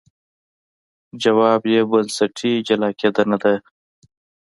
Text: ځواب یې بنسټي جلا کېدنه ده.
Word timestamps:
ځواب 1.23 1.61
یې 1.73 1.81
بنسټي 1.89 2.51
جلا 2.67 2.89
کېدنه 2.99 3.37
ده. 3.43 3.53